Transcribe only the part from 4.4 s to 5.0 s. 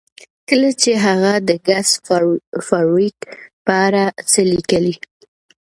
لیکي